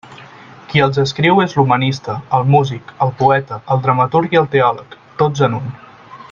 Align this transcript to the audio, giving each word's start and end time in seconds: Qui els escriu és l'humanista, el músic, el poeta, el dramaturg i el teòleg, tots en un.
Qui 0.69 0.79
els 0.85 0.97
escriu 1.03 1.41
és 1.43 1.53
l'humanista, 1.57 2.15
el 2.37 2.47
músic, 2.55 2.95
el 3.07 3.13
poeta, 3.21 3.61
el 3.77 3.85
dramaturg 3.85 4.35
i 4.37 4.41
el 4.43 4.49
teòleg, 4.57 4.97
tots 5.23 5.47
en 5.51 5.61
un. 5.61 5.71